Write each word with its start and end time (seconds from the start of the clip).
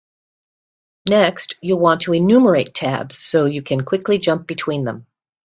Next, 1.07 1.57
you'll 1.61 1.77
want 1.79 2.01
to 2.01 2.13
enumerate 2.15 2.73
tabs 2.73 3.19
so 3.19 3.45
you 3.45 3.61
can 3.61 3.85
quickly 3.85 4.17
jump 4.17 4.47
between 4.47 4.83
them. 4.83 5.05